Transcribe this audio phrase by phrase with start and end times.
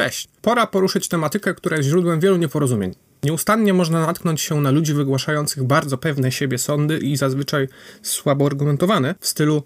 [0.00, 0.28] Cześć!
[0.42, 2.94] Pora poruszyć tematykę, która jest źródłem wielu nieporozumień.
[3.22, 7.68] Nieustannie można natknąć się na ludzi wygłaszających bardzo pewne siebie sądy i zazwyczaj
[8.02, 9.62] słabo argumentowane w stylu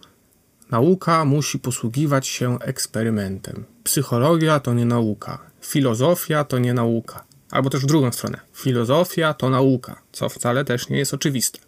[0.70, 3.64] nauka musi posługiwać się eksperymentem.
[3.84, 5.38] Psychologia to nie nauka.
[5.60, 7.24] Filozofia to nie nauka.
[7.50, 8.40] Albo też w drugą stronę.
[8.54, 11.58] Filozofia to nauka, co wcale też nie jest oczywiste.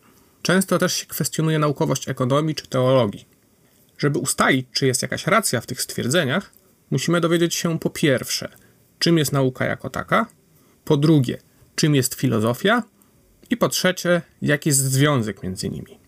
[0.42, 3.26] Często też się kwestionuje naukowość ekonomii czy teologii.
[3.98, 6.50] Żeby ustalić, czy jest jakaś racja w tych stwierdzeniach,
[6.90, 8.48] musimy dowiedzieć się po pierwsze,
[8.98, 10.26] czym jest nauka jako taka,
[10.84, 11.38] po drugie,
[11.74, 12.82] czym jest filozofia
[13.50, 15.98] i po trzecie, jaki jest związek między nimi.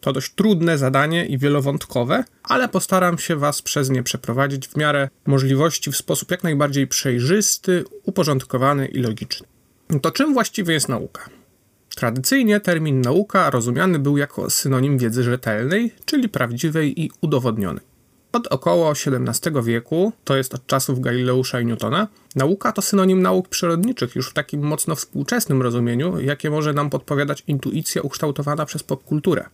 [0.00, 5.08] To dość trudne zadanie i wielowątkowe, ale postaram się Was przez nie przeprowadzić w miarę
[5.26, 9.46] możliwości w sposób jak najbardziej przejrzysty, uporządkowany i logiczny.
[10.02, 11.30] To czym właściwie jest nauka?
[11.96, 17.91] Tradycyjnie termin nauka rozumiany był jako synonim wiedzy rzetelnej, czyli prawdziwej i udowodnionej.
[18.32, 23.48] Od około XVII wieku, to jest od czasów Galileusza i Newtona, nauka to synonim nauk
[23.48, 29.44] przyrodniczych już w takim mocno współczesnym rozumieniu, jakie może nam podpowiadać intuicja ukształtowana przez popkulturę.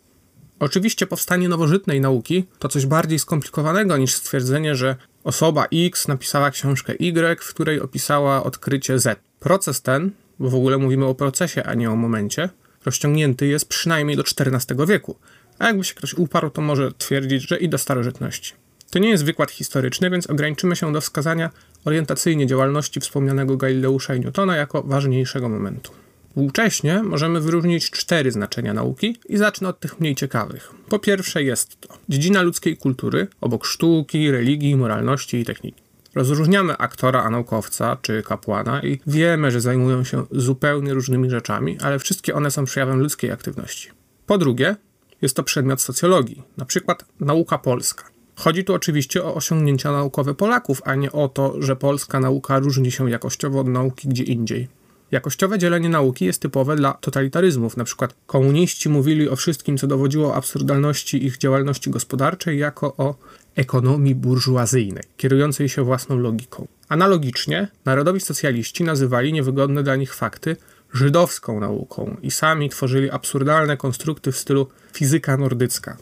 [0.61, 6.93] Oczywiście powstanie nowożytnej nauki to coś bardziej skomplikowanego niż stwierdzenie, że osoba X napisała książkę
[7.01, 9.21] Y, w której opisała odkrycie Z.
[9.41, 12.49] Proces ten, bo w ogóle mówimy o procesie, a nie o momencie,
[12.85, 15.17] rozciągnięty jest przynajmniej do XIV wieku,
[15.59, 18.68] a jakby się ktoś uparł, to może twierdzić, że i do starożytności.
[18.91, 21.51] To nie jest wykład historyczny, więc ograniczymy się do wskazania
[21.85, 25.93] orientacyjnie działalności wspomnianego Galileusza i Newtona jako ważniejszego momentu.
[26.29, 30.71] Współcześnie możemy wyróżnić cztery znaczenia nauki i zacznę od tych mniej ciekawych.
[30.89, 35.83] Po pierwsze jest to dziedzina ludzkiej kultury, obok sztuki, religii, moralności i techniki.
[36.15, 41.99] Rozróżniamy aktora a naukowca czy kapłana i wiemy, że zajmują się zupełnie różnymi rzeczami, ale
[41.99, 43.91] wszystkie one są przejawem ludzkiej aktywności.
[44.27, 44.77] Po drugie,
[45.23, 48.05] jest to przedmiot socjologii, na przykład nauka polska.
[48.39, 52.91] Chodzi tu oczywiście o osiągnięcia naukowe Polaków, a nie o to, że polska nauka różni
[52.91, 54.69] się jakościowo od nauki gdzie indziej.
[55.11, 57.77] Jakościowe dzielenie nauki jest typowe dla totalitaryzmów.
[57.77, 63.15] Na przykład komuniści mówili o wszystkim, co dowodziło absurdalności ich działalności gospodarczej, jako o
[63.57, 66.67] ekonomii burżuazyjnej, kierującej się własną logiką.
[66.89, 70.57] Analogicznie narodowi socjaliści nazywali niewygodne dla nich fakty
[70.93, 75.97] żydowską nauką i sami tworzyli absurdalne konstrukty w stylu fizyka nordycka.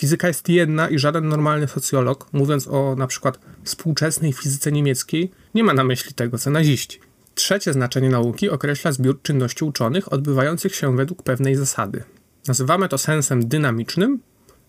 [0.00, 5.64] Fizyka jest jedna i żaden normalny socjolog, mówiąc o na przykład współczesnej fizyce niemieckiej, nie
[5.64, 7.00] ma na myśli tego, co naziści.
[7.34, 12.02] Trzecie znaczenie nauki określa zbiór czynności uczonych odbywających się według pewnej zasady.
[12.48, 14.18] Nazywamy to sensem dynamicznym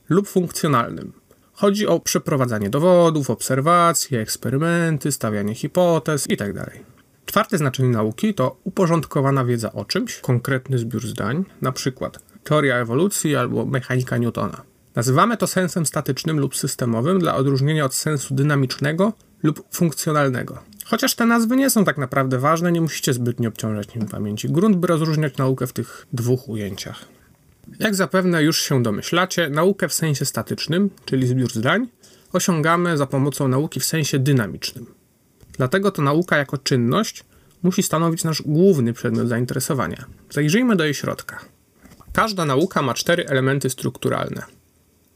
[0.09, 1.13] lub funkcjonalnym.
[1.53, 6.63] Chodzi o przeprowadzanie dowodów, obserwacje, eksperymenty, stawianie hipotez itd.
[6.65, 6.79] Tak
[7.25, 12.09] Czwarte znaczenie nauki to uporządkowana wiedza o czymś, konkretny zbiór zdań, np.
[12.43, 14.70] teoria ewolucji albo mechanika Newtona.
[14.95, 19.13] Nazywamy to sensem statycznym lub systemowym dla odróżnienia od sensu dynamicznego
[19.43, 20.61] lub funkcjonalnego.
[20.85, 24.49] Chociaż te nazwy nie są tak naprawdę ważne, nie musicie zbytnio obciążać nim pamięci.
[24.49, 27.05] Grunt, by rozróżniać naukę w tych dwóch ujęciach.
[27.79, 31.87] Jak zapewne już się domyślacie, naukę w sensie statycznym, czyli zbiór zdań,
[32.33, 34.85] osiągamy za pomocą nauki w sensie dynamicznym.
[35.57, 37.23] Dlatego to nauka jako czynność
[37.63, 40.05] musi stanowić nasz główny przedmiot zainteresowania.
[40.29, 41.39] Zajrzyjmy do jej środka.
[42.13, 44.41] Każda nauka ma cztery elementy strukturalne.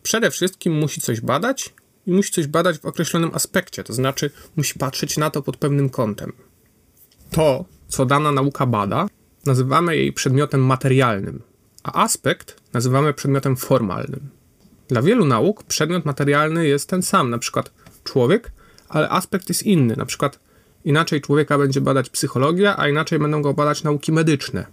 [0.06, 1.74] Przede wszystkim musi coś badać
[2.08, 5.90] i musi coś badać w określonym aspekcie, to znaczy musi patrzeć na to pod pewnym
[5.90, 6.34] kątem.
[7.32, 9.08] To, co dana nauka bada,
[9.46, 11.42] nazywamy jej przedmiotem materialnym,
[11.84, 14.30] a aspekt nazywamy przedmiotem formalnym.
[14.88, 17.72] Dla wielu nauk przedmiot materialny jest ten sam, na przykład
[18.04, 18.52] człowiek,
[18.90, 20.40] ale aspekt jest inny, na przykład
[20.84, 24.66] inaczej człowieka będzie badać psychologia, a inaczej będą go badać nauki medyczne.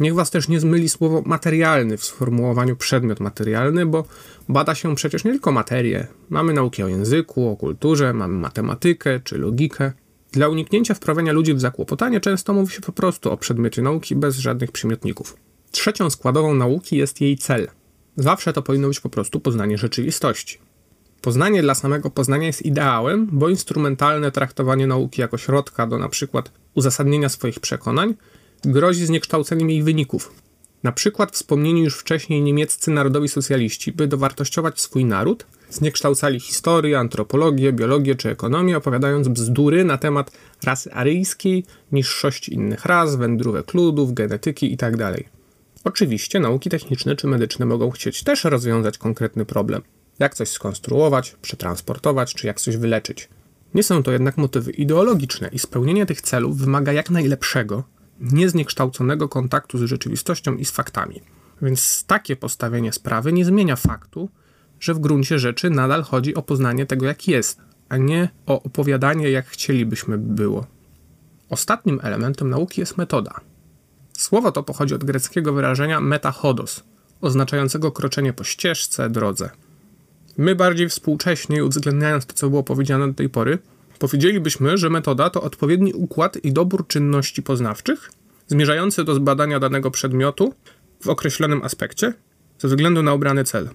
[0.00, 4.04] Niech was też nie zmyli słowo materialny w sformułowaniu przedmiot materialny, bo
[4.48, 6.06] bada się przecież nie tylko materię.
[6.28, 9.92] Mamy nauki o języku, o kulturze, mamy matematykę czy logikę.
[10.32, 14.36] Dla uniknięcia wprawiania ludzi w zakłopotanie często mówi się po prostu o przedmiocie nauki bez
[14.36, 15.36] żadnych przymiotników.
[15.70, 17.68] Trzecią składową nauki jest jej cel.
[18.16, 20.58] Zawsze to powinno być po prostu poznanie rzeczywistości.
[21.20, 27.28] Poznanie dla samego poznania jest ideałem, bo instrumentalne traktowanie nauki jako środka do przykład uzasadnienia
[27.28, 28.14] swoich przekonań
[28.64, 30.32] grozi zniekształceniem jej wyników.
[30.82, 37.72] Na przykład wspomnieni już wcześniej niemieccy narodowi socjaliści, by dowartościować swój naród, zniekształcali historię, antropologię,
[37.72, 40.30] biologię czy ekonomię, opowiadając bzdury na temat
[40.64, 45.12] rasy aryjskiej, niższości innych ras, wędrówek ludów, genetyki itd.
[45.16, 45.24] Tak
[45.84, 49.82] Oczywiście nauki techniczne czy medyczne mogą chcieć też rozwiązać konkretny problem.
[50.18, 53.28] Jak coś skonstruować, przetransportować, czy jak coś wyleczyć.
[53.74, 57.84] Nie są to jednak motywy ideologiczne i spełnienie tych celów wymaga jak najlepszego,
[58.20, 61.20] niezniekształconego kontaktu z rzeczywistością i z faktami.
[61.62, 64.28] Więc takie postawienie sprawy nie zmienia faktu,
[64.80, 69.30] że w gruncie rzeczy nadal chodzi o poznanie tego, jak jest, a nie o opowiadanie,
[69.30, 70.66] jak chcielibyśmy by było.
[71.50, 73.40] Ostatnim elementem nauki jest metoda.
[74.12, 76.84] Słowo to pochodzi od greckiego wyrażenia metachodos,
[77.20, 79.50] oznaczającego kroczenie po ścieżce, drodze.
[80.36, 83.58] My bardziej współcześnie, uwzględniając to, co było powiedziane do tej pory,
[83.98, 88.10] powiedzielibyśmy, że metoda to odpowiedni układ i dobór czynności poznawczych
[88.48, 90.54] zmierzający do zbadania danego przedmiotu
[91.00, 92.12] w określonym aspekcie
[92.58, 93.68] ze względu na obrany cel.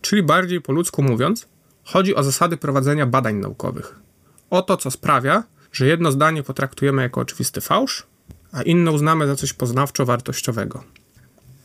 [0.00, 1.48] Czyli bardziej po ludzku mówiąc,
[1.84, 3.94] chodzi o zasady prowadzenia badań naukowych.
[4.50, 8.06] O to, co sprawia, że jedno zdanie potraktujemy jako oczywisty fałsz,
[8.52, 10.80] a inne uznamy za coś poznawczo-wartościowego.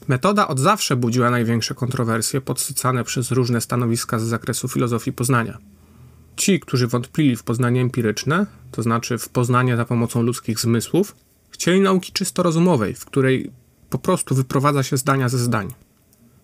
[0.07, 5.57] Metoda od zawsze budziła największe kontrowersje podsycane przez różne stanowiska z zakresu filozofii poznania.
[6.35, 11.15] Ci, którzy wątpili w poznanie empiryczne, to znaczy w poznanie za pomocą ludzkich zmysłów,
[11.49, 13.51] chcieli nauki czysto rozumowej, w której
[13.89, 15.73] po prostu wyprowadza się zdania ze zdań.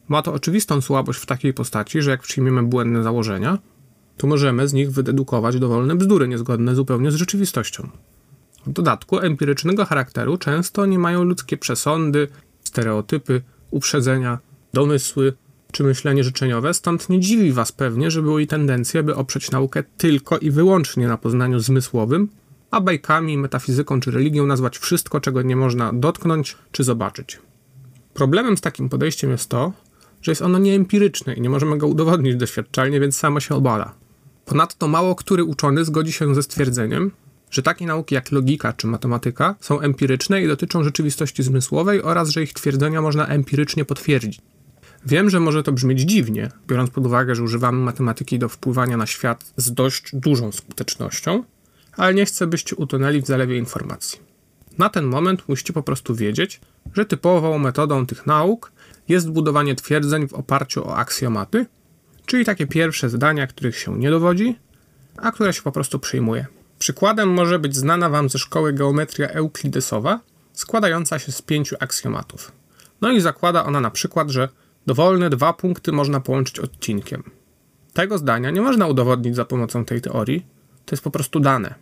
[0.07, 3.57] Ma to oczywistą słabość w takiej postaci, że jak przyjmiemy błędne założenia,
[4.17, 7.89] to możemy z nich wydedukować dowolne bzdury niezgodne zupełnie z rzeczywistością.
[8.65, 12.27] W dodatku empirycznego charakteru często nie mają ludzkie przesądy,
[12.63, 13.41] stereotypy,
[13.71, 14.39] uprzedzenia,
[14.73, 15.33] domysły
[15.71, 20.37] czy myślenie życzeniowe, stąd nie dziwi Was pewnie, że były tendencje, by oprzeć naukę tylko
[20.37, 22.29] i wyłącznie na poznaniu zmysłowym,
[22.71, 27.39] a bajkami, metafizyką czy religią nazwać wszystko, czego nie można dotknąć czy zobaczyć.
[28.13, 29.73] Problemem z takim podejściem jest to,
[30.21, 33.93] że jest ono nieempiryczne i nie możemy go udowodnić doświadczalnie, więc samo się obala.
[34.45, 37.11] Ponadto mało który uczony zgodzi się ze stwierdzeniem,
[37.51, 42.43] że takie nauki jak logika czy matematyka są empiryczne i dotyczą rzeczywistości zmysłowej oraz że
[42.43, 44.41] ich twierdzenia można empirycznie potwierdzić.
[45.05, 49.05] Wiem, że może to brzmieć dziwnie, biorąc pod uwagę, że używamy matematyki do wpływania na
[49.05, 51.43] świat z dość dużą skutecznością,
[51.97, 54.19] ale nie chcę, byście utonęli w zalewie informacji.
[54.77, 56.61] Na ten moment musicie po prostu wiedzieć,
[56.93, 58.71] że typową metodą tych nauk
[59.07, 61.65] jest budowanie twierdzeń w oparciu o aksjomaty,
[62.25, 64.55] czyli takie pierwsze zdania, których się nie dowodzi,
[65.17, 66.45] a które się po prostu przyjmuje.
[66.79, 70.19] Przykładem może być znana Wam ze szkoły geometria euklidesowa,
[70.53, 72.51] składająca się z pięciu aksjomatów.
[73.01, 74.49] No i zakłada ona na przykład, że
[74.85, 77.23] dowolne dwa punkty można połączyć odcinkiem.
[77.93, 80.45] Tego zdania nie można udowodnić za pomocą tej teorii,
[80.85, 81.75] to jest po prostu dane.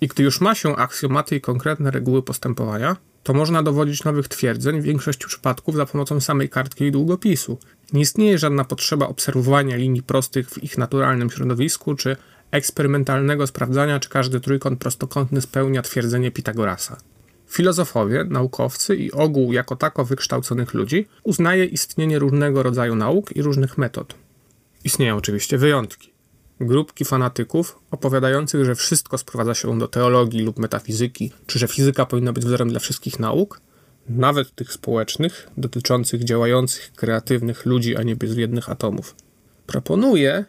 [0.00, 4.80] I gdy już ma się aksjomaty i konkretne reguły postępowania, to można dowodzić nowych twierdzeń
[4.80, 7.58] w większości przypadków za pomocą samej kartki i długopisu.
[7.92, 12.16] Nie istnieje żadna potrzeba obserwowania linii prostych w ich naturalnym środowisku, czy
[12.50, 16.96] eksperymentalnego sprawdzania, czy każdy trójkąt prostokątny spełnia twierdzenie Pitagorasa.
[17.46, 23.78] Filozofowie, naukowcy i ogół jako tako wykształconych ludzi uznaje istnienie różnego rodzaju nauk i różnych
[23.78, 24.14] metod.
[24.84, 26.16] Istnieją oczywiście wyjątki
[26.60, 32.32] grupki fanatyków opowiadających, że wszystko sprowadza się do teologii lub metafizyki, czy że fizyka powinna
[32.32, 33.60] być wzorem dla wszystkich nauk,
[34.08, 39.14] nawet tych społecznych, dotyczących działających, kreatywnych ludzi, a nie bezwiednych atomów.
[39.66, 40.44] Proponuję,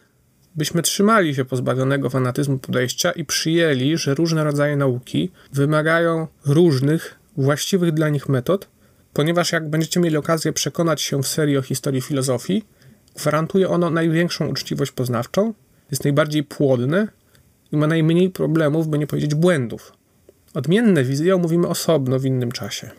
[0.56, 7.92] byśmy trzymali się pozbawionego fanatyzmu podejścia i przyjęli, że różne rodzaje nauki wymagają różnych, właściwych
[7.92, 8.68] dla nich metod,
[9.12, 12.64] ponieważ jak będziecie mieli okazję przekonać się w serii o historii filozofii,
[13.16, 15.54] gwarantuje ono największą uczciwość poznawczą,
[15.90, 17.08] jest najbardziej płodne
[17.72, 19.92] i ma najmniej problemów, by nie powiedzieć błędów.
[20.54, 22.90] Odmienne wizje omówimy osobno w innym czasie.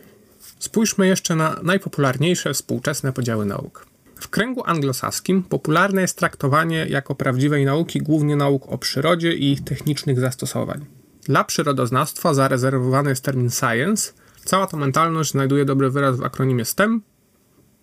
[0.59, 3.88] Spójrzmy jeszcze na najpopularniejsze współczesne podziały nauk.
[4.19, 9.63] W kręgu anglosaskim popularne jest traktowanie jako prawdziwej nauki głównie nauk o przyrodzie i ich
[9.63, 10.86] technicznych zastosowań.
[11.24, 14.13] Dla przyrodoznawstwa zarezerwowany jest termin science.
[14.45, 17.02] Cała ta mentalność znajduje dobry wyraz w akronimie STEM,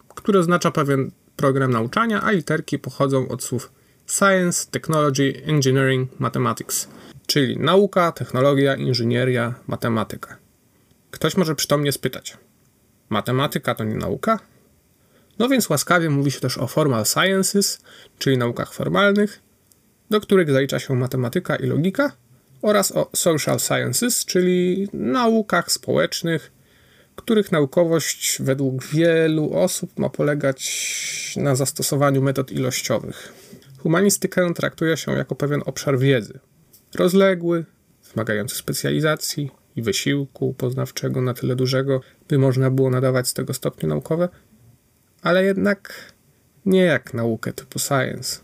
[0.08, 3.72] który oznacza pewien program nauczania, a literki pochodzą od słów
[4.06, 6.88] Science, Technology, Engineering, Mathematics,
[7.26, 10.36] czyli nauka, technologia, inżynieria, matematyka.
[11.10, 12.36] Ktoś może przytomnie spytać:
[13.08, 14.38] Matematyka to nie nauka?
[15.38, 17.78] No więc łaskawie mówi się też o formal sciences,
[18.18, 19.40] czyli naukach formalnych,
[20.10, 22.12] do których zalicza się matematyka i logika,
[22.62, 26.52] oraz o social sciences, czyli naukach społecznych,
[27.16, 33.32] których naukowość według wielu osób ma polegać na zastosowaniu metod ilościowych.
[33.78, 36.38] Humanistykę traktuje się jako pewien obszar wiedzy.
[36.94, 37.64] Rozległy,
[38.14, 43.88] wymagający specjalizacji i wysiłku poznawczego na tyle dużego, by można było nadawać z tego stopnie
[43.88, 44.28] naukowe,
[45.26, 46.12] ale jednak
[46.66, 48.40] nie jak naukę typu science.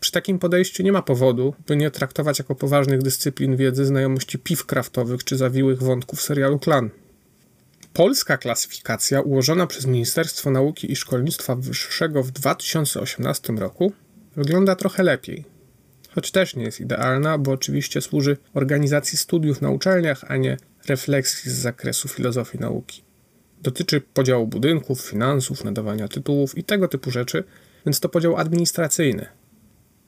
[0.00, 4.66] Przy takim podejściu nie ma powodu, by nie traktować jako poważnych dyscyplin wiedzy znajomości piw
[4.66, 6.90] kraftowych czy zawiłych wątków serialu Klan.
[7.92, 13.92] Polska klasyfikacja ułożona przez Ministerstwo Nauki i Szkolnictwa Wyższego w 2018 roku
[14.36, 15.44] wygląda trochę lepiej.
[16.14, 20.56] Choć też nie jest idealna, bo oczywiście służy organizacji studiów na uczelniach, a nie
[20.88, 23.13] refleksji z zakresu filozofii nauki.
[23.64, 27.44] Dotyczy podziału budynków, finansów, nadawania tytułów i tego typu rzeczy,
[27.86, 29.26] więc to podział administracyjny.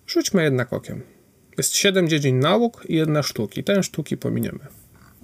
[0.07, 1.03] Rzućmy jednak okiem.
[1.59, 3.65] Jest siedem dziedzin nauk i jedna sztuki.
[3.65, 4.59] Tę sztuki pominiemy.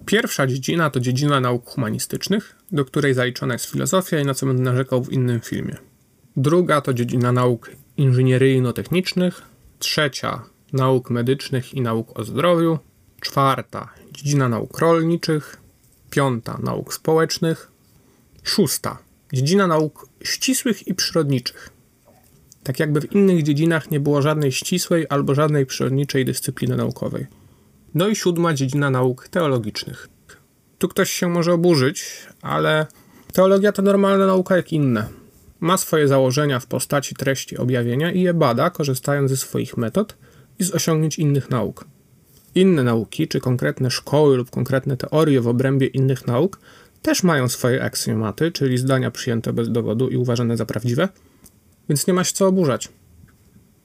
[0.07, 4.63] Pierwsza dziedzina to dziedzina nauk humanistycznych, do której zaliczona jest filozofia i na co będę
[4.63, 5.77] narzekał w innym filmie.
[6.37, 9.43] Druga to dziedzina nauk inżynieryjno-technicznych.
[9.79, 12.79] Trzecia nauk medycznych i nauk o zdrowiu.
[13.21, 15.57] Czwarta dziedzina nauk rolniczych.
[16.11, 17.72] Piąta nauk społecznych.
[18.43, 18.99] Szósta
[19.33, 21.71] dziedzina nauk ścisłych i przyrodniczych.
[22.63, 27.27] Tak jakby w innych dziedzinach nie było żadnej ścisłej albo żadnej przyrodniczej dyscypliny naukowej.
[27.95, 30.09] No i siódma dziedzina nauk teologicznych.
[30.79, 32.87] Tu ktoś się może oburzyć, ale
[33.33, 35.09] teologia to normalna nauka jak inne.
[35.61, 40.17] Ma swoje założenia w postaci treści objawienia i je bada, korzystając ze swoich metod
[40.59, 41.85] i z osiągnięć innych nauk.
[42.55, 46.61] Inne nauki, czy konkretne szkoły lub konkretne teorie w obrębie innych nauk,
[47.03, 51.09] też mają swoje aksjomaty, czyli zdania przyjęte bez dowodu i uważane za prawdziwe,
[51.89, 52.89] więc nie ma się co oburzać.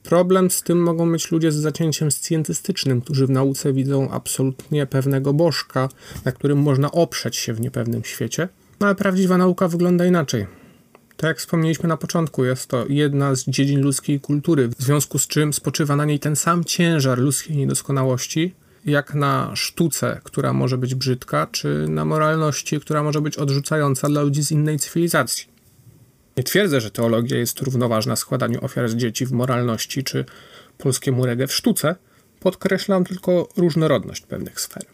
[0.04, 5.34] Problem z tym mogą mieć ludzie z zacięciem scjentystycznym, którzy w nauce widzą absolutnie pewnego
[5.34, 5.90] bożka,
[6.26, 10.48] na którym można oprzeć się w niepewnym świecie, no ale prawdziwa nauka wygląda inaczej.
[11.18, 15.28] Tak jak wspomnieliśmy na początku, jest to jedna z dziedzin ludzkiej kultury, w związku z
[15.28, 18.56] czym spoczywa na niej ten sam ciężar ludzkiej niedoskonałości,
[18.88, 24.22] jak na sztuce, która może być brzydka, czy na moralności, która może być odrzucająca dla
[24.22, 25.46] ludzi z innej cywilizacji.
[26.38, 30.26] Nie twierdzę, że teologia jest równoważna składaniu ofiar z dzieci w moralności czy
[30.78, 31.96] polskiemu reggae w sztuce.
[32.40, 34.86] Podkreślam tylko różnorodność pewnych sfer.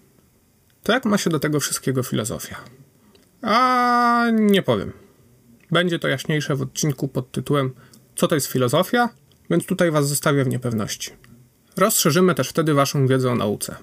[0.83, 2.55] To jak ma się do tego wszystkiego filozofia?
[3.41, 4.91] A nie powiem.
[5.71, 7.73] Będzie to jaśniejsze w odcinku pod tytułem
[8.15, 9.09] Co to jest filozofia?
[9.49, 11.11] Więc tutaj Was zostawię w niepewności.
[11.77, 13.75] Rozszerzymy też wtedy Waszą wiedzę o nauce.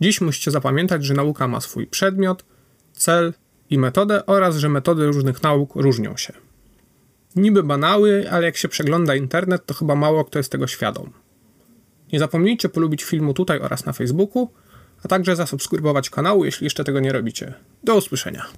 [0.00, 2.44] Dziś musicie zapamiętać, że nauka ma swój przedmiot,
[2.92, 3.34] cel
[3.70, 6.32] i metodę oraz że metody różnych nauk różnią się.
[7.36, 11.12] Niby banały, ale jak się przegląda internet, to chyba mało kto jest tego świadom.
[12.12, 14.48] Nie zapomnijcie polubić filmu tutaj oraz na Facebooku,
[15.04, 17.54] a także zasubskrybować kanału, jeśli jeszcze tego nie robicie.
[17.84, 18.46] Do usłyszenia.